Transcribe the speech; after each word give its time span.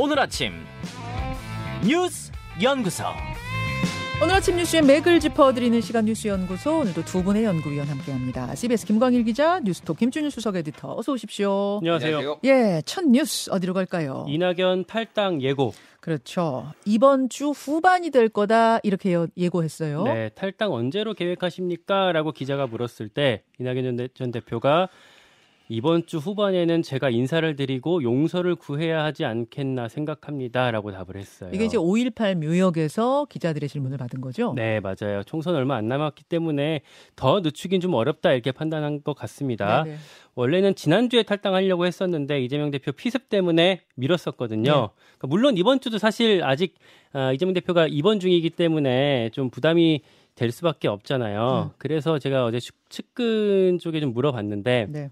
오늘 0.00 0.20
아침 0.20 0.52
뉴스 1.84 2.30
연구소. 2.62 3.02
오늘 4.22 4.36
아침 4.36 4.54
뉴스의 4.54 4.82
맥을 4.82 5.18
짚어드리는 5.18 5.80
시간 5.80 6.04
뉴스 6.04 6.28
연구소 6.28 6.82
오늘도 6.82 7.04
두 7.04 7.24
분의 7.24 7.42
연구위원 7.42 7.88
함께합니다. 7.88 8.54
CBS 8.54 8.86
김광일 8.86 9.24
기자, 9.24 9.58
뉴스톱 9.58 9.98
김준일 9.98 10.30
수석 10.30 10.54
에디터 10.54 10.98
어서 10.98 11.12
오십시오. 11.12 11.78
안녕하세요. 11.78 12.38
예, 12.44 12.80
첫 12.86 13.06
뉴스 13.06 13.50
어디로 13.50 13.74
갈까요? 13.74 14.24
이낙연 14.28 14.84
탈당 14.84 15.42
예고. 15.42 15.74
그렇죠. 15.98 16.72
이번 16.84 17.28
주 17.28 17.50
후반이 17.50 18.10
될 18.10 18.28
거다 18.28 18.78
이렇게 18.84 19.16
예고했어요. 19.36 20.04
네, 20.04 20.28
탈당 20.28 20.72
언제로 20.72 21.12
계획하십니까? 21.12 22.12
라고 22.12 22.30
기자가 22.30 22.68
물었을 22.68 23.08
때 23.08 23.42
이낙연 23.58 24.10
전 24.14 24.30
대표가 24.30 24.88
이번 25.70 26.06
주 26.06 26.16
후반에는 26.16 26.82
제가 26.82 27.10
인사를 27.10 27.54
드리고 27.56 28.02
용서를 28.02 28.54
구해야 28.54 29.04
하지 29.04 29.24
않겠나 29.26 29.88
생각합니다라고 29.88 30.92
답을 30.92 31.16
했어요. 31.16 31.50
이게 31.52 31.66
이제 31.66 31.76
5.18 31.76 32.36
묘역에서 32.36 33.26
기자들의 33.26 33.68
질문을 33.68 33.98
받은 33.98 34.20
거죠? 34.22 34.54
네, 34.56 34.80
맞아요. 34.80 35.22
총선 35.24 35.54
얼마 35.54 35.76
안 35.76 35.86
남았기 35.86 36.24
때문에 36.24 36.80
더 37.16 37.40
늦추긴 37.40 37.80
좀 37.80 37.92
어렵다 37.94 38.32
이렇게 38.32 38.50
판단한 38.50 39.02
것 39.02 39.14
같습니다. 39.14 39.84
네네. 39.84 39.96
원래는 40.34 40.74
지난주에 40.74 41.22
탈당하려고 41.24 41.84
했었는데 41.84 42.40
이재명 42.40 42.70
대표 42.70 42.92
피습 42.92 43.28
때문에 43.28 43.82
미뤘었거든요. 43.96 44.62
네. 44.62 44.70
그러니까 45.18 45.26
물론 45.28 45.56
이번 45.58 45.80
주도 45.80 45.98
사실 45.98 46.42
아직 46.44 46.76
아, 47.12 47.32
이재명 47.32 47.52
대표가 47.54 47.86
입원 47.88 48.20
중이기 48.20 48.50
때문에 48.50 49.30
좀 49.32 49.50
부담이 49.50 50.02
될 50.34 50.52
수밖에 50.52 50.86
없잖아요. 50.88 51.70
음. 51.72 51.74
그래서 51.78 52.18
제가 52.18 52.44
어제 52.44 52.60
측근 52.88 53.78
쪽에 53.80 54.00
좀 54.00 54.12
물어봤는데 54.14 54.86
네. 54.88 55.10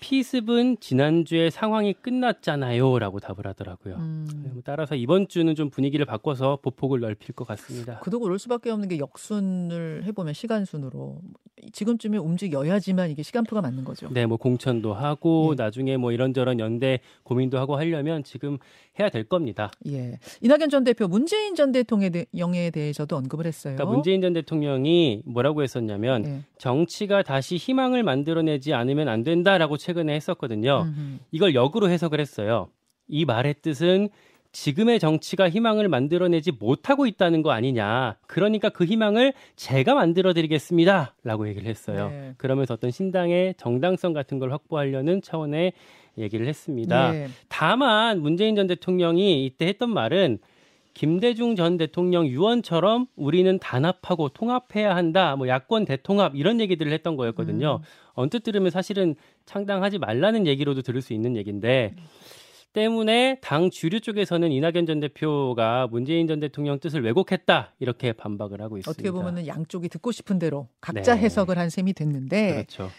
피습은 0.00 0.78
지난주에 0.80 1.50
상황이 1.50 1.94
끝났잖아요 1.94 2.98
라고 2.98 3.20
답을 3.20 3.46
하더라고요. 3.46 3.96
음. 3.96 4.50
뭐 4.52 4.62
따라서 4.64 4.94
이번 4.94 5.28
주는 5.28 5.54
좀 5.54 5.70
분위기를 5.70 6.04
바꿔서 6.04 6.58
보폭을 6.62 7.00
넓힐 7.00 7.34
것 7.34 7.46
같습니다. 7.46 8.00
그도 8.00 8.20
그럴 8.20 8.38
수밖에 8.38 8.70
없는 8.70 8.88
게 8.88 8.98
역순을 8.98 10.04
해보면 10.04 10.34
시간 10.34 10.64
순으로 10.64 11.20
지금쯤에 11.72 12.18
움직여야지만 12.18 13.10
이게 13.10 13.22
시간표가 13.22 13.62
맞는 13.62 13.84
거죠. 13.84 14.08
네, 14.12 14.26
뭐 14.26 14.36
공천도 14.36 14.92
하고 14.92 15.52
예. 15.52 15.62
나중에 15.62 15.96
뭐 15.96 16.12
이런저런 16.12 16.58
연대 16.60 17.00
고민도 17.22 17.58
하고 17.58 17.76
하려면 17.76 18.22
지금 18.22 18.58
해야 18.98 19.08
될 19.08 19.24
겁니다. 19.24 19.70
예. 19.88 20.18
이낙연 20.40 20.70
전 20.70 20.84
대표 20.84 21.08
문재인 21.08 21.54
전 21.54 21.72
대통령에 21.72 22.70
대해서도 22.70 23.16
언급을 23.16 23.46
했어요. 23.46 23.74
그러니까 23.74 23.94
문재인 23.94 24.20
전 24.20 24.32
대통령이 24.32 25.22
뭐라고 25.24 25.62
했었냐면 25.62 26.24
예. 26.26 26.40
정치가 26.58 27.22
다시 27.22 27.56
희망을 27.56 28.02
만들어내지 28.02 28.72
않으면 28.74 29.08
안 29.08 29.22
된다라고 29.24 29.76
최근에 29.76 30.14
했었거든요. 30.14 30.82
음흠. 30.82 31.18
이걸 31.32 31.54
역으로 31.54 31.88
해석을 31.90 32.20
했어요. 32.20 32.68
이 33.08 33.24
말의 33.24 33.56
뜻은 33.62 34.08
지금의 34.54 35.00
정치가 35.00 35.50
희망을 35.50 35.88
만들어내지 35.88 36.52
못하고 36.52 37.06
있다는 37.06 37.42
거 37.42 37.50
아니냐. 37.50 38.16
그러니까 38.28 38.68
그 38.68 38.84
희망을 38.84 39.32
제가 39.56 39.94
만들어 39.94 40.32
드리겠습니다. 40.32 41.16
라고 41.24 41.48
얘기를 41.48 41.68
했어요. 41.68 42.08
네. 42.08 42.34
그러면서 42.38 42.74
어떤 42.74 42.92
신당의 42.92 43.56
정당성 43.58 44.12
같은 44.12 44.38
걸 44.38 44.52
확보하려는 44.52 45.22
차원의 45.22 45.72
얘기를 46.18 46.46
했습니다. 46.46 47.12
네. 47.12 47.28
다만 47.48 48.20
문재인 48.20 48.56
전 48.56 48.66
대통령이 48.66 49.44
이때 49.44 49.66
했던 49.66 49.90
말은 49.90 50.38
김대중 50.94 51.56
전 51.56 51.76
대통령 51.76 52.26
유언처럼 52.26 53.06
우리는 53.16 53.58
단합하고 53.58 54.28
통합해야 54.28 54.94
한다. 54.94 55.34
뭐 55.36 55.48
야권 55.48 55.84
대통합 55.86 56.36
이런 56.36 56.60
얘기들을 56.60 56.92
했던 56.92 57.16
거였거든요. 57.16 57.80
음. 57.82 57.86
언뜻 58.12 58.44
들으면 58.44 58.70
사실은 58.70 59.16
창당하지 59.44 59.98
말라는 59.98 60.46
얘기로도 60.46 60.82
들을 60.82 61.02
수 61.02 61.12
있는 61.12 61.36
얘기인데 61.36 61.96
때문에 62.74 63.38
당 63.40 63.70
주류 63.70 64.00
쪽에서는 64.00 64.50
이낙연 64.50 64.86
전 64.86 65.00
대표가 65.00 65.88
문재인 65.90 66.26
전 66.26 66.40
대통령 66.40 66.78
뜻을 66.78 67.02
왜곡했다 67.04 67.74
이렇게 67.78 68.12
반박을 68.12 68.60
하고 68.60 68.78
있습니다. 68.78 68.90
어떻게 68.90 69.10
보면은 69.10 69.46
양쪽이 69.46 69.88
듣고 69.88 70.12
싶은 70.12 70.38
대로 70.38 70.68
각자 70.80 71.14
네. 71.14 71.22
해석을 71.22 71.58
한 71.58 71.70
셈이 71.70 71.92
됐는데 71.92 72.52
그렇죠. 72.52 72.90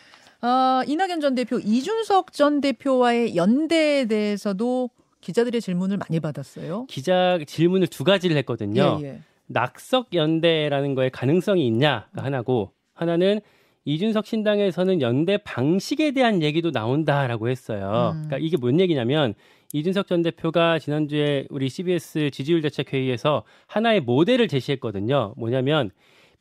어, 0.45 0.83
이낙연 0.87 1.21
전 1.21 1.33
대표, 1.33 1.57
이준석 1.57 2.31
전 2.31 2.61
대표와의 2.61 3.35
연대에 3.35 4.05
대해서도 4.05 4.91
기자들의 5.21 5.59
질문을 5.59 5.97
많이 5.97 6.19
받았어요. 6.19 6.85
기자 6.87 7.39
질문을 7.47 7.87
두 7.87 8.03
가지를 8.03 8.37
했거든요. 8.37 8.99
예, 9.01 9.05
예. 9.05 9.19
낙석 9.47 10.13
연대라는 10.13 10.93
거에 10.93 11.09
가능성이 11.09 11.65
있냐가 11.65 12.23
하나고 12.23 12.71
하나는 12.93 13.41
이준석 13.85 14.27
신당에서는 14.27 15.01
연대 15.01 15.37
방식에 15.37 16.11
대한 16.11 16.43
얘기도 16.43 16.69
나온다라고 16.69 17.49
했어요. 17.49 18.13
음. 18.13 18.25
그러니까 18.25 18.37
이게 18.39 18.57
뭔 18.57 18.79
얘기냐면 18.79 19.33
이준석 19.73 20.07
전 20.07 20.21
대표가 20.21 20.77
지난주에 20.77 21.47
우리 21.49 21.69
CBS 21.69 22.29
지지율 22.31 22.61
대책 22.61 22.93
회의에서 22.93 23.43
하나의 23.65 24.01
모델을 24.01 24.47
제시했거든요. 24.47 25.33
뭐냐면 25.37 25.89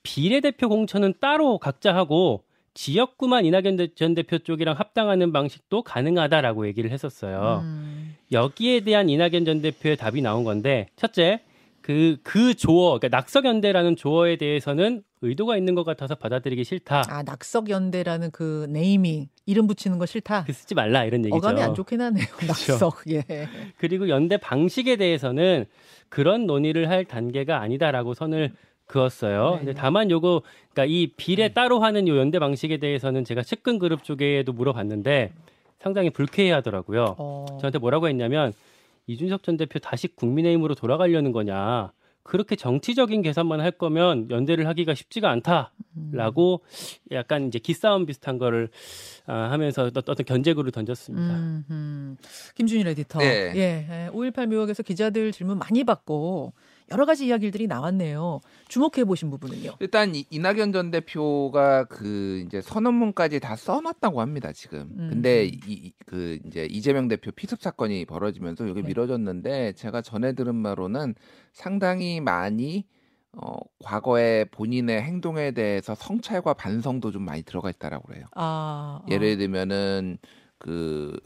비례대표 0.02 0.68
공천은 0.68 1.14
따로 1.20 1.58
각자 1.58 1.94
하고 1.94 2.44
지역구만 2.74 3.44
이낙연 3.44 3.78
전 3.94 4.14
대표 4.14 4.38
쪽이랑 4.38 4.76
합당하는 4.76 5.32
방식도 5.32 5.82
가능하다라고 5.82 6.66
얘기를 6.66 6.90
했었어요. 6.90 7.60
음. 7.62 8.16
여기에 8.32 8.80
대한 8.80 9.08
이낙연 9.08 9.44
전 9.44 9.62
대표의 9.62 9.96
답이 9.96 10.20
나온 10.22 10.44
건데 10.44 10.88
첫째 10.96 11.40
그, 11.84 12.16
그 12.22 12.54
조어, 12.54 12.98
그러니까 12.98 13.08
낙석연대라는 13.14 13.96
조어에 13.96 14.36
대해서는 14.36 15.02
의도가 15.20 15.58
있는 15.58 15.74
것 15.74 15.84
같아서 15.84 16.14
받아들이기 16.14 16.64
싫다. 16.64 17.02
아, 17.08 17.22
낙석연대라는 17.22 18.30
그 18.30 18.66
네이밍, 18.70 19.28
이름 19.44 19.66
붙이는 19.66 19.98
거 19.98 20.06
싫다? 20.06 20.44
그 20.44 20.54
쓰지 20.54 20.74
말라, 20.74 21.04
이런 21.04 21.26
얘기죠. 21.26 21.36
어감이 21.36 21.60
안 21.60 21.74
좋긴 21.74 22.00
하네요. 22.00 22.24
그렇죠. 22.38 22.72
낙석, 22.72 23.02
예. 23.10 23.24
그리고 23.76 24.08
연대 24.08 24.38
방식에 24.38 24.96
대해서는 24.96 25.66
그런 26.08 26.46
논의를 26.46 26.88
할 26.88 27.04
단계가 27.04 27.60
아니다라고 27.60 28.14
선을 28.14 28.54
그었어요. 28.86 29.52
네. 29.52 29.58
근데 29.58 29.74
다만 29.74 30.10
요거, 30.10 30.42
그러니까 30.72 30.84
이 30.86 31.08
비례 31.16 31.52
따로 31.52 31.80
하는 31.80 32.06
요 32.08 32.18
연대 32.18 32.38
방식에 32.38 32.76
대해서는 32.76 33.24
제가 33.24 33.42
측근 33.42 33.78
그룹 33.78 34.04
쪽에도 34.04 34.52
물어봤는데 34.52 35.32
상당히 35.80 36.10
불쾌해 36.10 36.50
하더라고요. 36.52 37.16
어. 37.18 37.46
저한테 37.60 37.78
뭐라고 37.78 38.08
했냐면 38.08 38.52
이준석 39.06 39.42
전 39.42 39.56
대표 39.56 39.78
다시 39.78 40.08
국민의힘으로 40.08 40.74
돌아가려는 40.74 41.32
거냐. 41.32 41.92
그렇게 42.22 42.56
정치적인 42.56 43.20
계산만 43.20 43.60
할 43.60 43.70
거면 43.70 44.30
연대를 44.30 44.66
하기가 44.66 44.94
쉽지가 44.94 45.30
않다라고 45.30 46.62
약간 47.12 47.48
이제 47.48 47.58
기싸움 47.58 48.06
비슷한 48.06 48.38
거를 48.38 48.70
아, 49.26 49.50
하면서 49.50 49.90
어떤 49.94 50.16
견제구를 50.16 50.72
던졌습니다. 50.72 51.34
음, 51.34 52.16
김준일 52.54 52.86
에디터. 52.88 53.18
네. 53.18 53.52
예, 53.56 54.10
5.18 54.10 54.46
묘역에서 54.46 54.82
기자들 54.82 55.32
질문 55.32 55.58
많이 55.58 55.84
받고 55.84 56.54
여러 56.90 57.06
가지 57.06 57.26
이야기들이 57.26 57.66
나왔네요. 57.66 58.40
주목해 58.68 59.04
보신 59.04 59.30
부분은요. 59.30 59.76
일단 59.80 60.14
이, 60.14 60.26
이낙연 60.30 60.72
전 60.72 60.90
대표가 60.90 61.84
그 61.84 62.42
이제 62.46 62.60
선언문까지 62.60 63.40
다 63.40 63.56
써놨다고 63.56 64.20
합니다 64.20 64.52
지금. 64.52 64.90
음. 64.98 65.08
근데 65.10 65.46
이 65.46 65.92
그 66.14 66.38
이제 66.46 66.66
이재명 66.70 67.08
대표 67.08 67.32
피습 67.32 67.60
사건이 67.60 68.04
벌어지면서 68.04 68.68
여기 68.68 68.82
네. 68.82 68.88
미뤄졌는데 68.88 69.72
제가 69.72 70.00
전해 70.00 70.32
들은 70.32 70.62
바로는 70.62 71.16
상당히 71.52 72.20
많이 72.20 72.86
어, 73.32 73.56
과거에 73.82 74.44
본인의 74.44 75.02
행동에 75.02 75.50
대해서 75.50 75.96
성찰과 75.96 76.54
반성도 76.54 77.10
좀 77.10 77.24
많이 77.24 77.42
들어가 77.42 77.68
있다라고 77.68 78.06
그래요. 78.06 78.26
아, 78.36 79.00
아. 79.02 79.06
예를 79.10 79.36
들면은 79.38 80.18
그 80.58 81.18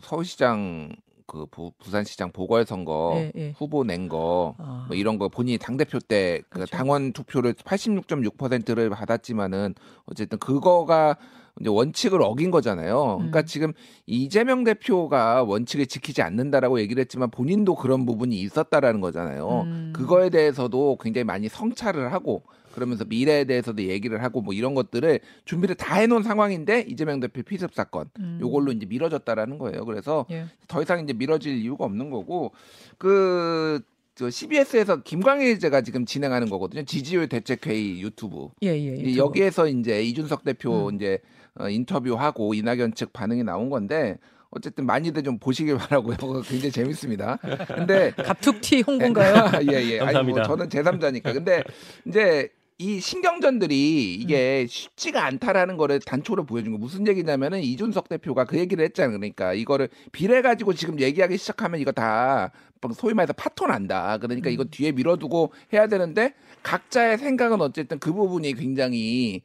서울시장 0.00 0.90
그 1.26 1.46
부 1.50 1.72
산시장 1.84 2.32
보궐선거 2.32 3.12
예, 3.16 3.32
예. 3.36 3.54
후보 3.56 3.84
낸거 3.84 4.54
아. 4.58 4.84
뭐 4.88 4.96
이런 4.96 5.18
거 5.18 5.28
본인이 5.28 5.58
당 5.58 5.76
대표 5.76 5.98
때그 5.98 6.48
그렇죠. 6.48 6.76
당원 6.76 7.12
투표를 7.12 7.54
86.6%를 7.54 8.90
받았지만은 8.90 9.74
어쨌든 10.06 10.38
그거가 10.38 11.16
이제 11.60 11.68
원칙을 11.68 12.22
어긴 12.22 12.50
거잖아요. 12.50 13.16
그러니까 13.18 13.40
음. 13.40 13.46
지금 13.46 13.72
이재명 14.06 14.64
대표가 14.64 15.42
원칙을 15.42 15.86
지키지 15.86 16.22
않는다라고 16.22 16.80
얘기를 16.80 17.00
했지만 17.00 17.30
본인도 17.30 17.74
그런 17.74 18.06
부분이 18.06 18.40
있었다라는 18.40 19.00
거잖아요. 19.00 19.62
음. 19.66 19.92
그거에 19.94 20.30
대해서도 20.30 20.96
굉장히 21.00 21.24
많이 21.24 21.48
성찰을 21.48 22.12
하고 22.12 22.42
그러면서 22.72 23.04
미래에 23.04 23.44
대해서도 23.44 23.82
얘기를 23.84 24.22
하고 24.22 24.40
뭐 24.40 24.54
이런 24.54 24.74
것들을 24.74 25.20
준비를 25.44 25.74
다 25.76 25.96
해놓은 25.96 26.22
상황인데 26.22 26.86
이재명 26.88 27.20
대표 27.20 27.42
피습 27.42 27.74
사건 27.74 28.08
음. 28.18 28.38
요걸로 28.40 28.72
이제 28.72 28.86
미뤄졌다라는 28.86 29.58
거예요. 29.58 29.84
그래서 29.84 30.26
예. 30.30 30.46
더 30.68 30.82
이상 30.82 31.00
이제 31.00 31.12
미뤄질 31.12 31.56
이유가 31.56 31.84
없는 31.84 32.10
거고 32.10 32.52
그. 32.98 33.80
저 34.14 34.28
CBS에서 34.28 35.02
김광일 35.02 35.54
기자가 35.54 35.80
지금 35.80 36.04
진행하는 36.04 36.50
거거든요. 36.50 36.84
지지율 36.84 37.30
대책회의 37.30 38.02
유튜브. 38.02 38.50
예, 38.62 38.68
예, 38.68 38.92
유튜브. 38.92 39.16
여기에서 39.16 39.66
이제 39.66 40.02
이준석 40.02 40.44
대표 40.44 40.90
음. 40.90 40.96
이제 40.96 41.18
어, 41.58 41.70
인터뷰하고 41.70 42.52
이낙연 42.52 42.94
측 42.94 43.14
반응이 43.14 43.42
나온 43.42 43.70
건데 43.70 44.18
어쨌든 44.50 44.84
많이들 44.84 45.22
좀 45.22 45.38
보시길 45.38 45.78
바라고요. 45.78 46.16
굉장히 46.46 46.70
재밌습니다. 46.70 47.38
근데 47.74 48.12
갑툭튀 48.16 48.82
홍보인가요? 48.82 49.50
예, 49.72 49.82
예. 49.82 49.98
감사합니다. 49.98 50.18
아니, 50.18 50.32
뭐 50.32 50.42
저는 50.42 50.68
제3자니까. 50.68 51.32
근데 51.32 51.64
이제 52.06 52.50
이 52.82 52.98
신경전들이 52.98 54.14
이게 54.14 54.62
음. 54.62 54.66
쉽지가 54.66 55.24
않다라는 55.24 55.76
거를 55.76 56.00
단초로 56.00 56.44
보여준 56.44 56.72
거 56.72 56.78
무슨 56.78 57.06
얘기냐면은 57.06 57.60
이준석 57.60 58.08
대표가 58.08 58.44
그 58.44 58.58
얘기를 58.58 58.84
했잖아요. 58.84 59.18
그러니까 59.18 59.54
이거를 59.54 59.88
비례 60.10 60.42
가지고 60.42 60.74
지금 60.74 60.98
얘기하기 60.98 61.38
시작하면 61.38 61.80
이거 61.80 61.92
다 61.92 62.50
소위 62.94 63.14
말해서 63.14 63.32
파토 63.34 63.66
난다. 63.66 64.18
그러니까 64.18 64.50
이거 64.50 64.64
뒤에 64.64 64.92
밀어두고 64.92 65.52
해야 65.72 65.86
되는데 65.86 66.34
각자의 66.62 67.18
생각은 67.18 67.60
어쨌든 67.60 67.98
그 67.98 68.12
부분이 68.12 68.54
굉장히 68.54 69.42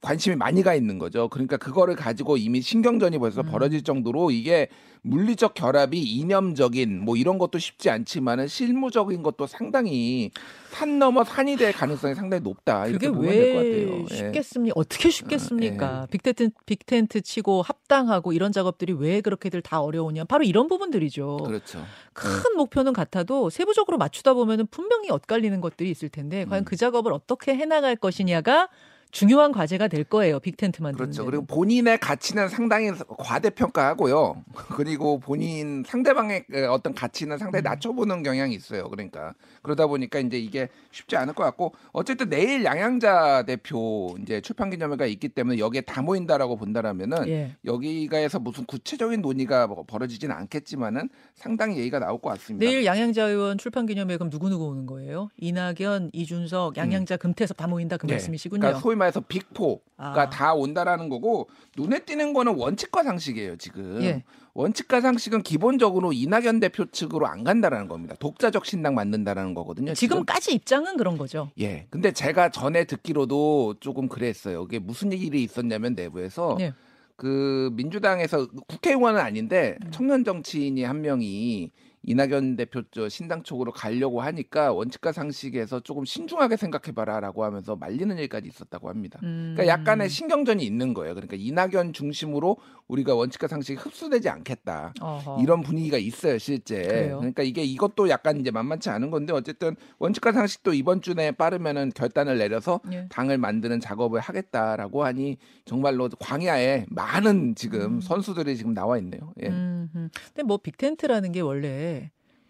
관심이 0.00 0.36
많이 0.36 0.62
가 0.62 0.74
있는 0.74 0.98
거죠. 0.98 1.28
그러니까 1.28 1.56
그거를 1.56 1.94
가지고 1.94 2.36
이미 2.36 2.60
신경전이 2.60 3.18
벌써 3.18 3.42
음. 3.42 3.46
벌어질 3.46 3.82
정도로 3.82 4.30
이게 4.30 4.68
물리적 5.02 5.54
결합이 5.54 6.00
이념적인 6.00 7.04
뭐 7.04 7.16
이런 7.16 7.38
것도 7.38 7.58
쉽지 7.58 7.90
않지만은 7.90 8.46
실무적인 8.46 9.22
것도 9.22 9.46
상당히 9.46 10.30
산 10.70 10.98
넘어 10.98 11.24
산이 11.24 11.56
될 11.56 11.72
가능성이 11.72 12.14
상당히 12.14 12.42
높다. 12.42 12.84
그게 12.86 13.08
왜 13.08 14.06
예. 14.10 14.14
쉽겠습니까? 14.14 14.68
예. 14.68 14.80
어떻게 14.80 15.10
쉽겠습니까? 15.10 15.86
아, 15.86 16.02
예. 16.02 16.10
빅텐트 16.10 16.50
빅텐트 16.66 17.20
치고 17.20 17.62
합당하고 17.62 18.32
이런 18.32 18.52
작업들이 18.52 18.92
왜 18.92 19.20
그렇게들 19.20 19.60
다 19.62 19.80
어려우냐? 19.80 20.24
바로 20.24 20.44
이런 20.44 20.68
부분들이죠. 20.68 21.38
그렇죠. 21.38 21.84
큰 22.12 22.30
예. 22.30 22.58
목표는 22.62 22.92
같아도 22.92 23.50
세부적으로 23.50 23.98
맞추다 23.98 24.34
보면은 24.34 24.66
분명히 24.66 25.10
엇갈리는 25.10 25.60
것들이 25.60 25.90
있을 25.90 26.08
텐데 26.08 26.44
과연 26.44 26.62
음. 26.62 26.64
그 26.64 26.76
작업을 26.76 27.12
어떻게 27.12 27.54
해나갈 27.54 27.96
것이냐가 27.96 28.68
중요한 29.12 29.52
과제가 29.52 29.88
될 29.88 30.04
거예요. 30.04 30.40
빅텐트 30.40 30.82
만드는 30.82 31.04
그렇죠. 31.04 31.26
그리고 31.26 31.44
본인의 31.44 31.98
가치는 31.98 32.48
상당히 32.48 32.90
과대평가하고요. 33.18 34.42
그리고 34.74 35.20
본인 35.20 35.84
상대방의 35.86 36.46
그 36.50 36.70
어떤 36.70 36.94
가치는 36.94 37.36
상당히 37.36 37.62
음. 37.62 37.64
낮춰보는 37.64 38.22
경향이 38.22 38.54
있어요. 38.54 38.88
그러니까 38.88 39.34
그러다 39.60 39.86
보니까 39.86 40.18
이제 40.18 40.38
이게 40.38 40.70
쉽지 40.92 41.16
않을 41.16 41.34
것 41.34 41.44
같고 41.44 41.74
어쨌든 41.92 42.30
내일 42.30 42.64
양양자 42.64 43.44
대표 43.46 44.16
이제 44.22 44.40
출판 44.40 44.70
기념회가 44.70 45.04
있기 45.04 45.28
때문에 45.28 45.58
여기에 45.58 45.82
다 45.82 46.00
모인다라고 46.00 46.56
본다라면은 46.56 47.28
예. 47.28 47.54
여기가에서 47.66 48.38
무슨 48.38 48.64
구체적인 48.64 49.20
논의가 49.20 49.66
뭐 49.66 49.84
벌어지지는 49.86 50.34
않겠지만은 50.34 51.10
상당히 51.34 51.76
얘기가 51.76 51.98
나올 51.98 52.18
것 52.18 52.30
같습니다. 52.30 52.64
내일 52.64 52.86
양양자 52.86 53.24
의원 53.24 53.58
출판 53.58 53.84
기념회 53.84 54.16
그럼 54.16 54.30
누구 54.30 54.48
누구 54.48 54.68
오는 54.68 54.86
거예요? 54.86 55.28
이낙연, 55.36 56.12
이준석, 56.14 56.78
양양자, 56.78 57.16
음. 57.16 57.18
금태섭 57.18 57.58
다 57.58 57.66
모인다 57.66 57.98
그 57.98 58.06
네. 58.06 58.14
말씀이시군요. 58.14 58.60
그러니까 58.60 58.80
말해서 59.02 59.20
빅포가 59.20 59.80
아. 59.96 60.30
다 60.30 60.54
온다라는 60.54 61.08
거고 61.08 61.48
눈에 61.76 62.00
띄는 62.00 62.32
거는 62.32 62.54
원칙과 62.56 63.02
상식이에요 63.02 63.56
지금. 63.56 64.02
예. 64.02 64.24
원칙과 64.54 65.00
상식은 65.00 65.42
기본적으로 65.42 66.12
이낙연 66.12 66.60
대표 66.60 66.84
측으로 66.84 67.26
안 67.26 67.42
간다라는 67.42 67.88
겁니다. 67.88 68.14
독자적 68.18 68.66
신당 68.66 68.94
만든다라는 68.94 69.54
거거든요. 69.54 69.94
지금까지 69.94 70.42
지금. 70.42 70.56
입장은 70.56 70.96
그런 70.96 71.16
거죠. 71.16 71.50
예. 71.58 71.86
근데 71.90 72.12
제가 72.12 72.50
전에 72.50 72.84
듣기로도 72.84 73.76
조금 73.80 74.08
그랬어요. 74.08 74.64
이게 74.68 74.78
무슨 74.78 75.12
일이 75.12 75.42
있었냐면 75.42 75.94
내부에서 75.94 76.58
예. 76.60 76.74
그 77.16 77.70
민주당에서 77.74 78.48
국회의원은 78.66 79.20
아닌데 79.20 79.78
음. 79.84 79.90
청년 79.90 80.24
정치인이 80.24 80.82
한 80.84 81.00
명이 81.00 81.70
이낙연 82.04 82.56
대표 82.56 82.82
저 82.90 83.08
신당 83.08 83.42
쪽으로 83.42 83.72
가려고 83.72 84.20
하니까 84.22 84.72
원칙과 84.72 85.12
상식에서 85.12 85.80
조금 85.80 86.04
신중하게 86.04 86.56
생각해봐라라고 86.56 87.44
하면서 87.44 87.76
말리는 87.76 88.16
일까지 88.18 88.48
있었다고 88.48 88.88
합니다. 88.88 89.20
음. 89.22 89.54
그러니까 89.54 89.66
약간의 89.72 90.08
신경전이 90.08 90.64
있는 90.64 90.94
거예요. 90.94 91.14
그러니까 91.14 91.36
이낙연 91.38 91.92
중심으로 91.92 92.56
우리가 92.88 93.14
원칙과 93.14 93.46
상식이 93.46 93.78
흡수되지 93.78 94.28
않겠다 94.28 94.92
어허. 95.00 95.40
이런 95.42 95.62
분위기가 95.62 95.96
있어요 95.96 96.38
실제. 96.38 96.82
그래요? 96.82 97.18
그러니까 97.18 97.42
이게 97.42 97.62
이것도 97.62 98.08
약간 98.08 98.40
이제 98.40 98.50
만만치 98.50 98.90
않은 98.90 99.10
건데 99.10 99.32
어쨌든 99.32 99.76
원칙과 99.98 100.32
상식도 100.32 100.74
이번 100.74 101.02
주 101.02 101.14
내에 101.14 101.30
빠르면은 101.30 101.90
결단을 101.94 102.38
내려서 102.38 102.80
예. 102.92 103.06
당을 103.10 103.38
만드는 103.38 103.80
작업을 103.80 104.20
하겠다라고 104.20 105.04
하니 105.04 105.38
정말로 105.64 106.08
광야에 106.18 106.86
많은 106.88 107.54
지금 107.54 107.80
음. 107.96 108.00
선수들이 108.00 108.56
지금 108.56 108.74
나와 108.74 108.98
있네요. 108.98 109.32
예. 109.42 109.48
음. 109.48 110.10
근데 110.26 110.42
뭐 110.42 110.56
빅텐트라는 110.56 111.32
게 111.32 111.40
원래 111.40 111.91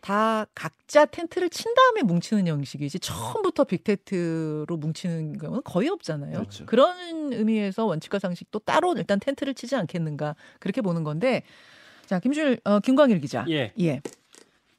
다 0.02 0.46
각자 0.52 1.06
텐트를 1.06 1.48
친 1.48 1.72
다음에 1.74 2.02
뭉치는 2.02 2.48
형식이지 2.48 2.98
처음부터 2.98 3.62
빅텐트로 3.64 4.76
뭉치는 4.76 5.38
경우는 5.38 5.62
거의 5.62 5.88
없잖아요. 5.88 6.32
그렇죠. 6.32 6.66
그런 6.66 7.32
의미에서 7.32 7.86
원칙과 7.86 8.18
상식도 8.18 8.58
따로 8.60 8.94
일단 8.96 9.20
텐트를 9.20 9.54
치지 9.54 9.76
않겠는가 9.76 10.34
그렇게 10.58 10.82
보는 10.82 11.04
건데 11.04 11.44
자 12.06 12.18
김준일 12.18 12.58
어, 12.64 12.80
김광일 12.80 13.20
기자 13.20 13.46
예 13.48 13.72
예. 13.78 14.00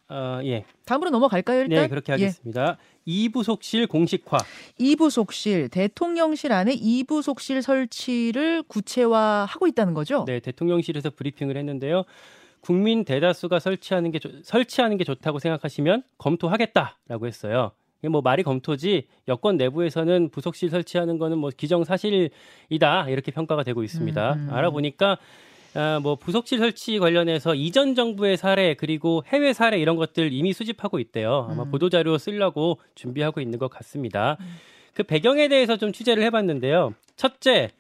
어, 0.10 0.42
예. 0.44 0.66
다음으로 0.84 1.10
넘어갈까요 1.10 1.62
일단? 1.62 1.84
네 1.84 1.88
그렇게 1.88 2.12
하겠습니다. 2.12 2.78
예. 2.80 2.94
이부속실 3.06 3.88
공식화. 3.88 4.40
이부속실 4.78 5.70
대통령실 5.70 6.52
안에 6.52 6.74
이부속실 6.74 7.62
설치를 7.62 8.64
구체화하고 8.64 9.68
있다는 9.68 9.94
거죠? 9.94 10.26
네 10.28 10.42
대통령실에서 10.42 11.12
브리핑을 11.12 11.56
했는데요. 11.56 12.04
국민 12.64 13.04
대다수가 13.04 13.60
설치하는 13.60 14.12
게 14.12 14.20
설치하는 14.44 14.96
게 14.96 15.04
좋다고 15.04 15.40
생각하시면 15.40 16.04
검토하겠다라고 16.18 17.28
했어요. 17.28 17.72
뭐 18.10 18.22
말이 18.22 18.42
검토지 18.44 19.08
여권 19.28 19.58
내부에서는 19.58 20.30
부속실 20.30 20.70
설치하는 20.70 21.18
거는 21.18 21.38
뭐 21.38 21.50
기정사실이다 21.56 23.10
이렇게 23.10 23.32
평가가 23.32 23.64
되고 23.64 23.84
있습니다. 23.84 24.34
음. 24.34 24.50
알아보니까 24.50 25.18
아, 25.76 26.00
뭐 26.02 26.16
부속실 26.16 26.60
설치 26.60 27.00
관련해서 27.00 27.54
이전 27.54 27.96
정부의 27.96 28.38
사례 28.38 28.76
그리고 28.76 29.24
해외 29.28 29.52
사례 29.52 29.78
이런 29.80 29.98
것들 29.98 30.32
이미 30.32 30.54
수집하고 30.54 31.00
있대요. 31.00 31.48
아마 31.50 31.64
음. 31.64 31.72
보도 31.72 31.90
자료 31.90 32.18
쓰려고 32.18 32.80
준비하고 32.96 33.42
있는 33.42 33.60
것 33.60 33.70
같습니다. 33.70 34.38
음. 34.40 34.46
그 34.94 35.04
배경에 35.04 35.50
대해서 35.50 35.76
좀 35.76 35.92
취재를 35.92 36.24
해봤는데요. 36.24 36.94
첫째, 37.18 37.72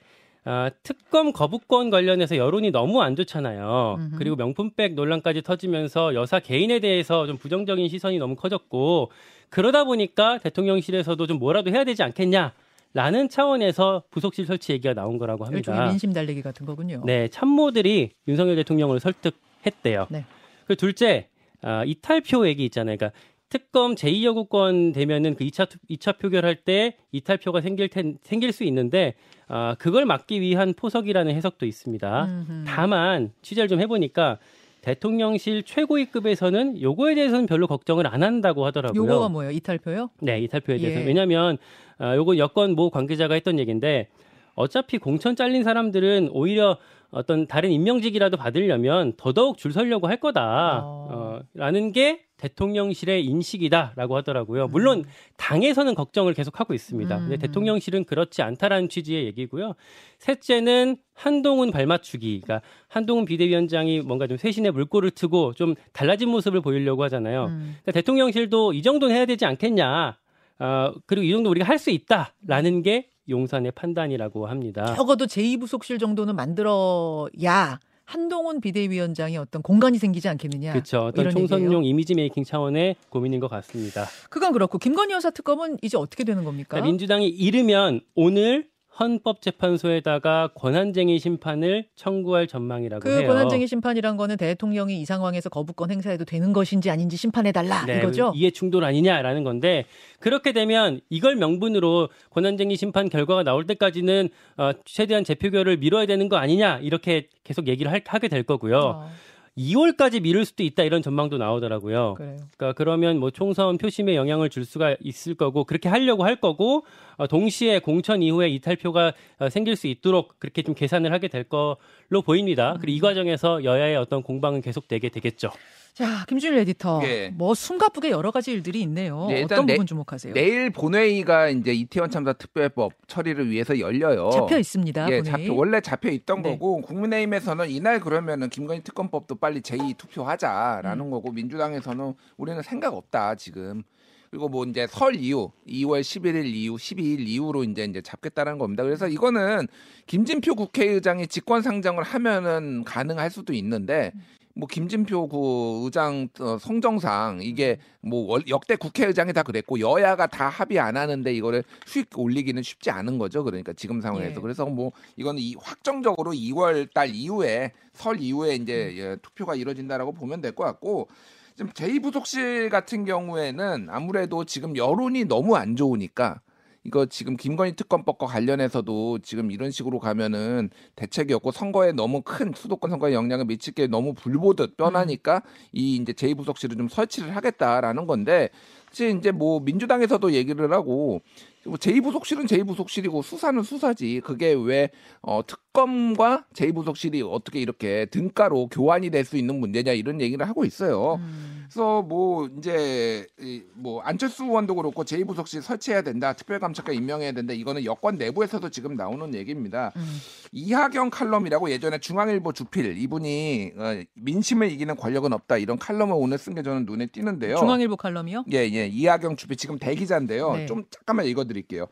아, 0.46 0.70
특검 0.84 1.32
거부권 1.32 1.90
관련해서 1.90 2.36
여론이 2.36 2.72
너무 2.72 3.02
안 3.02 3.16
좋잖아요. 3.16 3.96
음흠. 4.00 4.18
그리고 4.18 4.36
명품백 4.36 4.94
논란까지 4.94 5.42
터지면서 5.42 6.16
여사 6.16 6.40
개인에 6.40 6.80
대해서 6.80 7.26
좀 7.28 7.38
부정적인 7.38 7.88
시선이 7.88 8.18
너무 8.20 8.36
커졌고 8.36 9.12
그러다 9.50 9.86
보니까 9.86 10.40
대통령실에서도 10.40 11.28
좀 11.28 11.40
뭐라도 11.40 11.70
해야 11.72 11.84
되지 11.84 12.04
않겠냐. 12.04 12.54
라는 12.96 13.28
차원에서 13.28 14.04
부속실 14.12 14.46
설치 14.46 14.72
얘기가 14.72 14.94
나온 14.94 15.18
거라고 15.18 15.46
합니다. 15.46 15.88
민심 15.88 16.14
달래기 16.14 16.44
같은 16.44 16.66
거군요. 16.68 17.02
네, 17.06 17.28
참모들이 17.28 18.12
윤석열 18.28 18.56
대통령을 18.58 19.00
설득했대요. 19.00 20.06
네. 20.12 20.26
그리고 20.68 20.80
둘째, 20.80 21.28
아, 21.64 21.84
이탈표 21.86 22.48
얘기 22.48 22.66
있잖아요. 22.66 22.98
그러니까 22.98 23.18
특검 23.54 23.94
제2여구권 23.94 24.96
되면은 24.96 25.36
그 25.36 25.46
2차 25.46 25.70
2차 25.88 26.18
표결할 26.18 26.56
때 26.56 26.96
이탈표가 27.12 27.62
생길 27.62 27.88
텐 27.88 28.18
생길 28.24 28.52
수 28.52 28.64
있는데 28.64 29.14
아 29.48 29.76
그걸 29.78 30.06
막기 30.06 30.42
위한 30.42 30.74
포석이라는 30.74 31.36
해석도 31.36 31.68
있습니다. 31.68 32.26
음흠. 32.26 32.64
다만 32.66 33.32
취재를 33.44 33.68
좀 33.68 33.80
해보니까 33.80 34.40
대통령실 34.82 35.62
최고위급에서는 35.64 36.82
요거에 36.82 37.14
대해서는 37.14 37.46
별로 37.46 37.68
걱정을 37.68 38.08
안 38.08 38.24
한다고 38.24 38.66
하더라고요. 38.66 39.00
요거가 39.04 39.30
뭐예요? 39.30 39.52
이탈표요? 39.52 40.10
네, 40.20 40.40
이탈표에 40.40 40.80
대해서. 40.80 41.02
예. 41.02 41.06
왜냐하면 41.06 41.60
아, 42.00 42.16
요거 42.16 42.40
여권 42.40 42.74
모 42.74 42.90
관계자가 42.90 43.36
했던 43.36 43.60
얘기인데 43.60 44.08
어차피 44.56 44.98
공천 44.98 45.36
잘린 45.36 45.64
사람들은 45.64 46.30
오히려 46.32 46.80
어떤 47.14 47.48
다른 47.48 47.72
임명직이라도 47.72 48.38
받으려면 48.38 49.14
더더욱 49.18 49.58
줄 49.58 49.72
서려고 49.72 50.08
할 50.08 50.18
거다. 50.18 50.82
어. 50.84 51.08
어, 51.12 51.40
라는 51.54 51.92
게 51.92 52.22
대통령실의 52.38 53.24
인식이다라고 53.24 54.18
하더라고요. 54.18 54.68
물론 54.68 55.00
음. 55.00 55.04
당에서는 55.38 55.94
걱정을 55.96 56.34
계속하고 56.34 56.74
있습니다. 56.74 57.18
근데 57.20 57.36
음. 57.36 57.40
대통령실은 57.40 58.04
그렇지 58.04 58.42
않다라는 58.42 58.90
취지의 58.90 59.26
얘기고요. 59.28 59.76
셋째는 60.20 60.98
한동훈 61.14 61.72
발맞추기. 61.72 62.42
그러니까 62.44 62.68
한동훈 62.90 63.26
비대위원장이 63.26 64.02
뭔가 64.02 64.28
좀 64.28 64.36
쇄신의 64.36 64.72
물꼬를 64.72 65.12
트고 65.12 65.54
좀 65.54 65.76
달라진 65.94 66.30
모습을 66.30 66.62
보이려고 66.62 67.04
하잖아요. 67.04 67.46
음. 67.46 67.78
그러니까 67.84 67.92
대통령실도 67.92 68.74
이 68.74 68.82
정도는 68.82 69.16
해야 69.16 69.26
되지 69.26 69.46
않겠냐. 69.46 70.18
어, 70.60 70.94
그리고 71.06 71.24
이 71.26 71.32
정도 71.32 71.50
우리가 71.50 71.68
할 71.68 71.78
수 71.78 71.92
있다라는 71.92 72.82
게 72.82 73.08
용산의 73.30 73.72
판단이라고 73.72 74.48
합니다. 74.48 74.94
적어도 74.96 75.26
제2부속실 75.26 76.00
정도는 76.00 76.36
만들어야 76.36 77.80
한동훈 78.06 78.60
비대위원장의 78.60 79.38
어떤 79.38 79.62
공간이 79.62 79.98
생기지 79.98 80.28
않겠느냐. 80.28 80.74
그렇죠. 80.74 81.06
어떤 81.06 81.30
총선용 81.30 81.66
얘기예요. 81.66 81.82
이미지 81.84 82.16
메이킹 82.16 82.44
차원의 82.44 82.98
고민인 83.10 83.40
것 83.40 83.48
같습니다. 83.48 84.06
그건 84.30 84.52
그렇고 84.52 84.78
김건희 84.78 85.14
여사 85.14 85.30
특검은 85.30 85.78
이제 85.82 85.98
어떻게 85.98 86.24
되는 86.24 86.44
겁니까? 86.44 86.70
그러니까 86.72 86.88
민주당이 86.88 87.28
이르면 87.30 88.02
오늘 88.16 88.68
헌법재판소에다가 89.00 90.50
권한쟁의 90.56 91.20
심판을 91.20 91.86
청구할 91.96 92.48
전망이라고 92.48 93.02
그 93.02 93.10
해요. 93.10 93.22
그 93.22 93.28
권한쟁의 93.28 93.68
심판이란 93.68 94.18
거는 94.18 94.38
대통령이 94.38 95.02
이 95.02 95.06
상황에서 95.06 95.50
거부권 95.50 95.92
행사해도 95.92 96.26
되는 96.26 96.54
것인지 96.54 96.90
아닌지 96.90 97.18
심판해달라 97.18 97.86
네, 97.86 98.00
이거죠? 98.00 98.34
이해 98.36 98.52
충돌 98.52 98.84
아니냐라는 98.84 99.44
건데 99.44 99.86
그렇게 100.20 100.52
되면 100.52 101.02
이걸 101.10 101.36
명분으로 101.36 102.10
권한쟁의 102.30 102.78
심판 102.78 103.10
결과가 103.10 103.44
나올 103.44 103.66
때까지는 103.66 104.30
어, 104.58 104.72
최대한 104.86 105.24
재표결을 105.24 105.78
미뤄야 105.78 106.06
되는 106.06 106.30
거 106.30 106.38
아니냐 106.38 106.80
이렇게 106.82 107.28
계속 107.44 107.68
얘기를 107.68 107.92
할, 107.92 108.02
하게 108.06 108.28
될 108.28 108.44
거고요. 108.44 108.78
어. 108.78 109.10
2월까지 109.58 110.22
미룰 110.22 110.46
수도 110.46 110.64
있다 110.64 110.84
이런 110.84 111.02
전망도 111.02 111.38
나오더라고요. 111.38 112.16
그래요. 112.16 112.38
그러니까 112.58 112.74
그러면 112.74 113.20
뭐 113.20 113.30
총선 113.30 113.78
표심에 113.78 114.16
영향을 114.16 114.50
줄 114.50 114.66
수가 114.66 114.96
있을 115.00 115.36
거고 115.36 115.64
그렇게 115.64 115.90
하려고 115.90 116.24
할 116.24 116.38
거고 116.38 116.86
어, 117.18 117.28
동시에 117.28 117.80
공천 117.80 118.24
이후에 118.24 118.50
이탈표가 118.50 119.14
어, 119.40 119.50
생길 119.50 119.76
수 119.76 119.88
있도록 119.88 120.40
그렇게 120.40 120.64
좀 120.64 120.74
계산을 120.74 121.12
하게 121.14 121.28
될 121.28 121.44
걸로 121.44 122.22
보입니다. 122.26 122.78
그리고 122.82 122.96
이 122.96 123.00
음. 123.00 123.02
과정에서 123.02 123.64
여야의 123.64 123.96
어떤 123.96 124.24
공방은 124.24 124.62
계속되게 124.62 125.10
되겠죠. 125.10 125.52
자, 125.94 126.26
김준일 126.28 126.58
에디터. 126.60 127.02
예. 127.04 127.30
뭐 127.30 127.54
숨가쁘게 127.54 128.10
여러 128.10 128.32
가지 128.32 128.52
일들이 128.52 128.82
있네요. 128.82 129.28
예, 129.30 129.44
어떤 129.44 129.68
부분 129.68 129.86
주목하세요? 129.86 130.34
내일 130.34 130.72
본회의가 130.72 131.50
이제 131.50 131.72
이태원 131.72 132.10
참사 132.10 132.34
특별법 132.34 132.94
처리를 133.06 133.52
위해서 133.52 133.78
열려요. 133.80 134.32
잡혀 134.32 134.58
있습니다. 134.58 135.12
예, 135.12 135.22
잡혀 135.22 135.54
원래 135.54 135.82
잡혀 135.82 136.10
있던 136.10 136.42
네. 136.42 136.50
거고 136.50 136.82
국민의힘에서는 136.82 137.70
이날 137.70 138.00
그러면은 138.00 138.50
김건희 138.50 138.82
특검법도 138.82 139.36
빨리 139.44 139.60
제2 139.60 139.98
투표하자라는 139.98 141.06
음. 141.06 141.12
거고 141.12 141.34
민주당에서는 141.34 142.14
우리는 142.38 142.62
생각 142.62 142.94
없다 142.94 143.36
지금. 143.36 143.84
그리고 144.32 144.48
뭐 144.48 144.64
이제 144.64 144.88
설 144.88 145.16
이후 145.16 145.52
2월 145.68 146.00
11일 146.00 146.46
이후 146.46 146.78
12일 146.78 147.28
이후로 147.28 147.66
이제 147.66 147.84
이제 147.84 148.02
잡겠다는 148.02 148.58
겁니다. 148.58 148.84
그래서 148.84 149.10
이거는 149.10 149.68
김진표 150.08 150.56
국회의장이 150.56 151.28
직권 151.28 151.62
상정을 151.62 152.04
하면은 152.04 152.86
가능할 152.86 153.30
수도 153.30 153.52
있는데 153.52 154.14
뭐 154.56 154.68
김진표 154.68 155.28
그 155.30 155.86
의장 155.86 156.30
어, 156.40 156.58
성정상 156.60 157.40
이게 157.42 157.80
뭐 158.02 158.40
역대 158.48 158.76
국회의장이 158.76 159.34
다 159.34 159.42
그랬고 159.44 159.80
여야가 159.80 160.28
다 160.28 160.48
합의 160.48 160.80
안 160.80 160.96
하는데 160.96 161.34
이거를 161.34 161.64
수익 161.86 162.08
올리기는 162.18 162.62
쉽지 162.62 162.92
않은 162.92 163.18
거죠. 163.18 163.44
그러니까 163.44 163.74
지금 163.74 164.00
상황에서 164.00 164.36
예. 164.38 164.42
그래서 164.42 164.66
뭐 164.66 164.92
이거는 165.16 165.42
이 165.42 165.56
확정적으로 165.60 166.32
2월 166.32 166.94
달 166.94 167.10
이후에 167.16 167.72
설 167.94 168.20
이후에 168.20 168.56
이제 168.56 168.92
음. 168.94 168.98
예, 168.98 169.16
투표가 169.22 169.56
이루어진다라고 169.56 170.12
보면 170.12 170.42
될 170.42 170.54
것 170.54 170.64
같고 170.66 171.08
지금 171.56 171.72
제2부속실 171.72 172.70
같은 172.70 173.06
경우에는 173.06 173.88
아무래도 173.90 174.44
지금 174.46 174.76
여론이 174.78 175.26
너무 175.26 175.56
안 175.56 175.76
좋으니까 175.76 176.42
이거 176.86 177.06
지금 177.06 177.38
김건희 177.38 177.76
특검법과 177.76 178.28
관련해서도 178.28 179.20
지금 179.20 179.52
이런 179.52 179.72
식으로 179.72 180.00
가면은 180.00 180.70
대책이 180.96 181.34
없고 181.34 181.52
선거에 181.52 181.94
너무 181.94 182.22
큰 182.22 182.52
수도권 182.54 182.92
선거에 182.92 183.14
영향을 183.14 183.46
미칠 183.46 183.74
게 183.74 183.88
너무 183.88 184.14
불보듯 184.14 184.76
뻔하니까 184.76 185.38
음. 185.38 185.68
이 185.72 185.96
이제 185.96 186.12
제2부속실을 186.12 186.78
좀 186.78 186.90
설치를 186.90 187.36
하겠다라는 187.36 188.06
건데 188.06 188.50
사실 188.94 189.18
이제 189.18 189.32
뭐 189.32 189.60
민주당에서도 189.60 190.34
얘기를 190.34 190.72
하고 190.72 191.22
뭐 191.66 191.78
제2부속실은 191.78 192.46
제2부속실이고 192.48 193.24
수사는 193.24 193.62
수사지. 193.64 194.22
그게 194.24 194.54
왜 194.54 194.90
어, 195.22 195.42
특검과 195.48 196.46
제2부속실이 196.54 197.28
어떻게 197.28 197.60
이렇게 197.60 198.06
등가로 198.06 198.68
교환이 198.68 199.10
될 199.10 199.24
수 199.26 199.38
있는 199.38 199.60
문제냐 199.60 199.94
이런 199.94 200.20
얘기를 200.22 200.48
하고 200.48 200.66
있어요. 200.66 201.16
음. 201.16 201.50
그래서 201.64 202.02
뭐 202.04 202.48
이제 202.58 203.26
뭐 203.74 204.02
안철수 204.02 204.44
의원도 204.44 204.76
그렇고 204.76 205.04
제2부속실 205.06 205.62
설치해야 205.62 206.02
된다. 206.04 206.34
특별감찰과 206.34 206.92
임명해야 206.92 207.32
된다. 207.32 207.54
이거는 207.54 207.86
여권 207.86 208.18
내부에서도 208.18 208.70
지금 208.70 208.96
나오는 208.96 209.34
얘기입니다. 209.34 209.92
음. 209.96 210.20
이하경 210.52 211.10
칼럼이라고 211.10 211.72
예전에 211.72 211.98
중앙일보 212.00 212.52
주필 212.52 212.98
이분이 212.98 213.72
어, 213.78 214.02
민심을 214.16 214.70
이기는 214.72 214.96
권력은 214.98 215.32
없다 215.34 215.58
이런 215.58 215.80
칼럼을 215.80 216.14
오늘 216.16 216.38
쓴 216.38 216.54
게 216.54 216.62
저는 216.62 216.86
눈에 216.86 217.08
띄는데요. 217.08 217.56
중앙일보 217.56 217.96
칼럼이요? 217.96 218.44
예, 218.52 218.58
예. 218.70 218.83
이하경 218.88 219.36
주필 219.36 219.58
지금 219.58 219.78
대기자인데요. 219.78 220.54
네. 220.54 220.66
좀 220.66 220.84
잠깐만 220.90 221.26
읽어 221.26 221.46
드릴게요. 221.46 221.88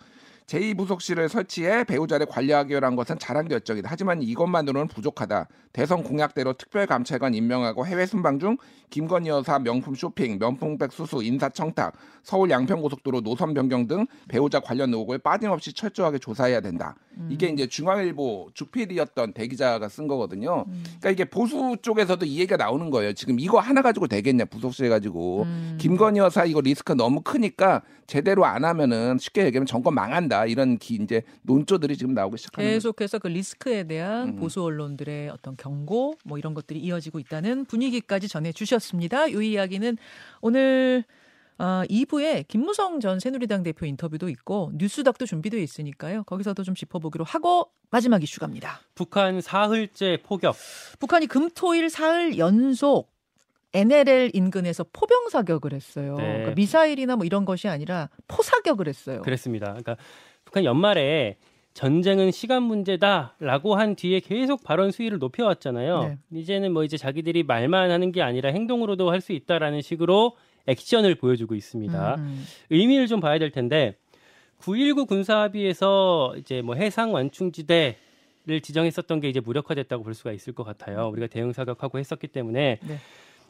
제2부속실을 0.51 1.29
설치해 1.29 1.86
배우자를 1.86 2.25
관리하기로 2.25 2.86
한 2.86 2.95
것은 2.98 3.17
잘한 3.19 3.48
결정이다. 3.48 3.88
하지만 3.89 4.21
이것만으로는 4.21 4.89
부족하다. 4.89 5.48
대선 5.71 6.03
공약대로 6.03 6.53
특별감찰관 6.53 7.33
임명하고 7.33 7.86
해외 7.86 8.05
순방 8.05 8.39
중 8.39 8.57
김건희 8.89 9.29
여사 9.29 9.60
명품 9.60 9.95
쇼핑, 9.95 10.38
명품백 10.39 10.91
수수, 10.91 11.24
인사청탁, 11.24 11.93
서울 12.24 12.50
양평고속도로 12.50 13.21
노선 13.21 13.53
변경 13.53 13.88
등 13.88 14.05
배우자 14.27 14.60
관련 14.60 14.89
의혹을 14.89 15.19
빠짐없이 15.19 15.71
철저하게 15.74 16.17
조사해야 16.17 16.60
된다. 16.60 16.95
음. 17.18 17.30
이게 17.32 17.48
이제 17.48 17.68
중앙일보 17.68 18.50
주필이었던 18.53 19.34
대기자가 19.34 19.89
쓴 19.89 20.08
거거든요. 20.08 20.65
음. 20.68 20.84
그러니까 20.84 21.10
이게 21.12 21.25
보수 21.25 21.77
쪽에서도 21.82 22.25
이 22.25 22.39
얘기가 22.39 22.58
나오는 22.58 22.89
거예요. 22.89 23.13
지금 23.13 23.39
이거 23.39 23.60
하나 23.60 23.82
가지고 23.82 24.08
되겠냐 24.08 24.46
부속실 24.46 24.89
가지고 24.89 25.44
음. 25.44 25.77
김건희 25.80 26.20
여사 26.20 26.46
이거 26.46 26.62
리스크 26.62 26.94
너무 26.94 27.22
크니까 27.22 27.82
제대로 28.08 28.46
안 28.46 28.65
하면은 28.65 29.18
쉽게 29.18 29.46
얘기하면 29.46 29.65
정권 29.65 29.94
망한다 29.94 30.46
이런 30.46 30.77
기 30.77 30.96
이제 30.96 31.22
논조들이 31.44 31.98
지금 31.98 32.13
나오기 32.13 32.38
시작합니다. 32.38 32.74
계속해서 32.74 33.20
그 33.20 33.27
리스크에 33.27 33.84
대한 33.86 34.30
음. 34.30 34.36
보수 34.36 34.63
언론들의 34.63 35.30
어떤 35.30 35.56
경고 35.56 36.15
뭐 36.25 36.38
이런 36.38 36.53
것들이 36.53 36.80
이어지고 36.80 37.20
있다는 37.20 37.65
분위기까지 37.65 38.27
전해 38.27 38.51
주셨습니다. 38.51 39.27
이 39.27 39.51
이야기는 39.51 39.98
오늘 40.41 41.06
어, 41.62 41.84
2부에 41.88 42.48
김무성 42.48 43.00
전 43.00 43.20
새누리당 43.20 43.62
대표 43.62 43.86
인터뷰도 43.86 44.30
있고 44.30 44.72
뉴스닥도 44.74 45.27
준비되어 45.27 45.60
있으니까요. 45.60 46.24
거기서도 46.24 46.63
좀 46.63 46.74
짚어보기로 46.74 47.24
하고 47.24 47.70
마지막 47.91 48.24
이슈 48.24 48.39
갑니다. 48.39 48.80
북한 48.96 49.41
사흘째 49.41 50.18
포격. 50.24 50.56
북한이 51.00 51.27
금토일 51.27 51.91
사흘 51.91 52.39
연속 52.39 53.12
NLL 53.74 54.32
인근에서 54.34 54.84
포병 54.91 55.30
사격을 55.30 55.74
했어요. 55.74 56.15
네. 56.15 56.24
그러니까 56.24 56.51
미사일이나 56.56 57.15
뭐 57.15 57.25
이런 57.25 57.46
것이 57.46 57.68
아니라 57.68 58.10
포사격을 58.27 58.88
했어요. 58.88 59.22
그랬습니다. 59.22 59.68
그러니까 59.68 59.98
북한 60.44 60.63
연말에 60.63 61.38
전쟁은 61.75 62.32
시간 62.32 62.63
문제다라고 62.63 63.75
한 63.75 63.96
뒤에 63.96 64.20
계속 64.20 64.63
발언 64.63 64.89
수위를 64.91 65.20
높여왔잖아요. 65.20 66.03
네. 66.03 66.18
이제는 66.34 66.74
뭐 66.74 66.84
이제 66.84 66.98
자기들이 66.98 67.44
말만 67.44 67.91
하는 67.91 68.12
게 68.12 68.24
아니라 68.24 68.50
행동으로도 68.50 69.12
할 69.12 69.22
수 69.22 69.32
있다라는 69.32 69.82
식으로 69.82 70.36
액션을 70.68 71.15
보여주고 71.15 71.56
있습니다. 71.56 72.15
음. 72.15 72.46
의미를 72.70 73.08
좀 73.08 73.20
봐야 73.20 73.39
될 73.39 73.51
텐데 73.51 73.96
9.19 74.62 75.08
군사합의에서 75.08 76.36
이제 76.38 76.62
뭐 76.62 76.75
해상 76.75 77.13
완충지대 77.13 77.98
를 78.44 78.60
지정했었던 78.60 79.20
게 79.20 79.30
이제 79.30 79.39
무력화됐다고 79.39 80.03
볼 80.03 80.15
수가 80.15 80.32
있을 80.32 80.53
것 80.53 80.63
같아요. 80.63 81.10
우리가 81.10 81.27
대응 81.27 81.53
사격하고 81.53 82.00
했었기 82.00 82.27
때문에. 82.27 82.80
네. 82.82 82.98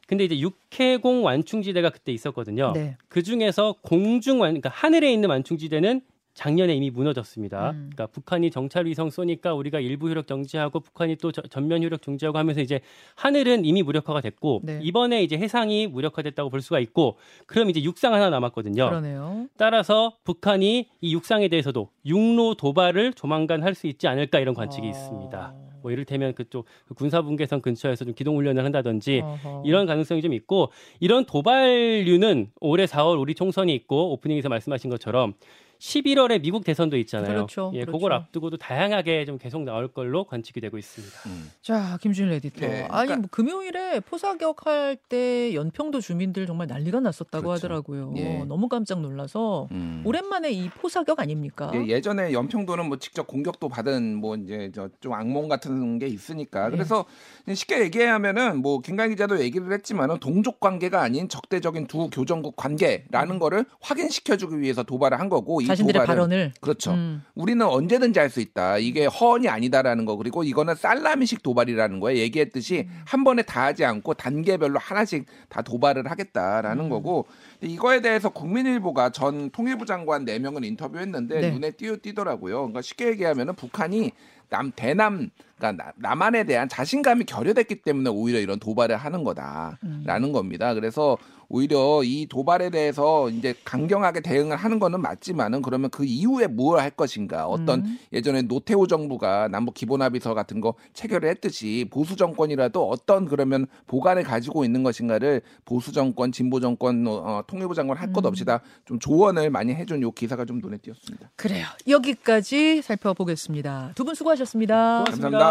근데 0.05 0.25
이제 0.25 0.37
육해공 0.37 1.23
완충지대가 1.23 1.91
그때 1.91 2.11
있었거든요. 2.11 2.73
네. 2.75 2.97
그 3.07 3.23
중에서 3.23 3.75
공중 3.81 4.41
완, 4.41 4.49
그러니까 4.49 4.67
하늘에 4.67 5.13
있는 5.13 5.29
완충지대는 5.29 6.01
작년에 6.33 6.73
이미 6.73 6.89
무너졌습니다. 6.89 7.71
음. 7.71 7.89
그러니까 7.93 8.07
북한이 8.07 8.51
정찰 8.51 8.85
위성 8.85 9.09
쏘니까 9.09 9.53
우리가 9.53 9.79
일부 9.79 10.09
효력 10.09 10.27
정지하고 10.27 10.79
북한이 10.79 11.17
또 11.17 11.31
저, 11.31 11.41
전면 11.41 11.83
효력 11.83 12.01
중지하고 12.01 12.37
하면서 12.37 12.61
이제 12.61 12.79
하늘은 13.15 13.65
이미 13.65 13.83
무력화가 13.83 14.21
됐고 14.21 14.61
네. 14.63 14.79
이번에 14.81 15.23
이제 15.23 15.37
해상이 15.37 15.87
무력화됐다고 15.87 16.49
볼 16.49 16.61
수가 16.61 16.79
있고 16.79 17.17
그럼 17.45 17.69
이제 17.69 17.83
육상 17.83 18.13
하나 18.13 18.29
남았거든요. 18.29 18.89
그러네요. 18.89 19.47
따라서 19.57 20.15
북한이 20.23 20.87
이 21.01 21.13
육상에 21.13 21.47
대해서도 21.47 21.89
육로 22.05 22.55
도발을 22.55 23.13
조만간 23.13 23.63
할 23.63 23.71
수 23.71 23.87
있지 23.87 24.07
않을까 24.07 24.39
이런 24.39 24.53
관측이 24.53 24.85
아... 24.85 24.89
있습니다. 24.89 25.53
뭐 25.81 25.91
이를테면 25.91 26.33
그쪽 26.33 26.65
그 26.85 26.93
군사분계선 26.93 27.61
근처에서 27.61 28.05
좀 28.05 28.13
기동 28.13 28.37
훈련을 28.37 28.63
한다든지 28.63 29.21
어허. 29.23 29.63
이런 29.65 29.85
가능성이 29.85 30.21
좀 30.21 30.33
있고 30.33 30.71
이런 30.99 31.25
도발류는 31.25 32.51
올해 32.59 32.85
4월 32.85 33.19
우리 33.19 33.33
총선이 33.33 33.73
있고 33.73 34.11
오프닝에서 34.13 34.49
말씀하신 34.49 34.89
것처럼 34.89 35.33
11월에 35.81 36.41
미국 36.41 36.63
대선도 36.63 36.95
있잖아요. 36.97 37.33
그렇죠. 37.33 37.71
예, 37.73 37.81
그렇죠. 37.81 37.97
그걸 37.97 38.13
앞두고도 38.13 38.57
다양하게 38.57 39.25
좀 39.25 39.37
계속 39.39 39.63
나올 39.63 39.87
걸로 39.87 40.23
관측이 40.25 40.61
되고 40.61 40.77
있습니다. 40.77 41.15
음. 41.25 41.51
자, 41.61 41.97
김준일 42.01 42.33
에디터. 42.33 42.61
네, 42.61 42.67
그러니까... 42.87 42.97
아니, 42.97 43.15
뭐 43.15 43.27
금요일에 43.31 43.99
포사격할 44.01 44.97
때 45.09 45.53
연평도 45.55 45.99
주민들 45.99 46.45
정말 46.45 46.67
난리가 46.67 46.99
났었다고 46.99 47.47
그렇죠. 47.47 47.65
하더라고요. 47.65 48.13
예. 48.17 48.43
너무 48.43 48.69
깜짝 48.69 49.01
놀라서 49.01 49.67
음. 49.71 50.03
오랜만에 50.05 50.51
이 50.51 50.69
포사격 50.69 51.19
아닙니까? 51.19 51.71
예, 51.87 51.99
전에 51.99 52.31
연평도는 52.31 52.85
뭐 52.87 52.97
직접 52.97 53.25
공격도 53.25 53.67
받은 53.67 54.15
뭐 54.15 54.35
이제 54.35 54.71
저 54.73 54.91
좀 55.01 55.13
악몽 55.13 55.47
같은 55.47 55.99
게 55.99 56.07
있으니까 56.07 56.67
예. 56.67 56.71
그래서 56.71 57.05
쉽게 57.51 57.81
얘기하면은 57.81 58.61
뭐 58.61 58.81
김강 58.81 59.09
기자도 59.09 59.39
얘기를 59.41 59.71
했지만은 59.73 60.19
동족 60.19 60.59
관계가 60.59 61.01
아닌 61.01 61.27
적대적인 61.27 61.87
두 61.87 62.09
교정국 62.09 62.55
관계라는 62.55 63.35
음. 63.35 63.39
거를 63.39 63.65
확인시켜 63.81 64.37
주기 64.37 64.59
위해서 64.59 64.83
도발을 64.83 65.19
한 65.19 65.27
거고 65.29 65.61
자신들의 65.71 66.05
발언을 66.05 66.53
그렇죠. 66.61 66.91
음. 66.91 67.23
우리는 67.35 67.65
언제든지 67.65 68.19
할 68.19 68.31
수 68.31 68.39
있다. 68.39 68.77
이게 68.77 69.05
허언이 69.05 69.49
아니다라는 69.49 70.05
거 70.05 70.15
그리고 70.15 70.43
이거는 70.43 70.75
살라미식 70.75 71.43
도발이라는 71.43 71.99
거예요. 71.99 72.19
얘기했듯이 72.19 72.87
음. 72.89 73.01
한 73.05 73.23
번에 73.23 73.41
다 73.41 73.63
하지 73.65 73.83
않고 73.83 74.13
단계별로 74.13 74.79
하나씩 74.79 75.25
다 75.49 75.61
도발을 75.61 76.09
하겠다라는 76.09 76.85
음. 76.85 76.89
거고 76.89 77.25
이거에 77.59 77.99
대해서 78.01 78.29
국민일보가 78.29 79.09
전 79.09 79.49
통일부 79.51 79.85
장관 79.85 80.25
4 80.25 80.39
명을 80.39 80.63
인터뷰했는데 80.63 81.41
네. 81.41 81.51
눈에 81.51 81.71
띄어 81.71 81.97
띄더라고요. 82.01 82.57
그러니까 82.57 82.81
쉽게 82.81 83.07
얘기하면은 83.09 83.55
북한이 83.55 84.11
남 84.49 84.71
대남 84.75 85.29
그러니까 85.69 85.93
남한에 85.97 86.43
대한 86.45 86.67
자신감이 86.67 87.25
결여됐기 87.25 87.81
때문에 87.83 88.09
오히려 88.09 88.39
이런 88.39 88.59
도발을 88.59 88.97
하는 88.97 89.23
거다라는 89.23 90.29
음. 90.29 90.31
겁니다. 90.31 90.73
그래서 90.73 91.17
오히려 91.53 92.01
이 92.05 92.27
도발에 92.27 92.69
대해서 92.69 93.29
이제 93.29 93.53
강경하게 93.65 94.21
대응을 94.21 94.55
하는 94.55 94.79
거는 94.79 95.01
맞지만은 95.01 95.61
그러면 95.61 95.89
그 95.89 96.05
이후에 96.05 96.47
무엇 96.47 96.79
할 96.79 96.89
것인가 96.91 97.45
어떤 97.45 97.81
음. 97.81 97.99
예전에 98.13 98.43
노태우 98.43 98.87
정부가 98.87 99.49
남북 99.49 99.73
기본합의서 99.73 100.33
같은 100.33 100.61
거 100.61 100.75
체결을 100.93 101.29
했듯이 101.29 101.87
보수 101.91 102.15
정권이라도 102.15 102.87
어떤 102.87 103.25
그러면 103.25 103.67
보관을 103.87 104.23
가지고 104.23 104.63
있는 104.63 104.81
것인가를 104.83 105.41
보수 105.65 105.91
정권 105.91 106.31
진보 106.31 106.61
정권 106.61 107.05
어, 107.07 107.43
통일부 107.47 107.75
장관 107.75 107.97
할 107.97 108.11
것 108.13 108.25
없이 108.25 108.43
다좀 108.45 108.99
조언을 108.99 109.49
많이 109.49 109.73
해준 109.73 110.01
요 110.01 110.11
기사가 110.11 110.45
좀 110.45 110.59
눈에 110.59 110.77
띄었습니다. 110.77 111.31
그래요. 111.35 111.65
여기까지 111.87 112.81
살펴보겠습니다. 112.81 113.91
두 113.95 114.03
분 114.05 114.15
수고하셨습니다. 114.15 115.03
고맙습니다. 115.05 115.50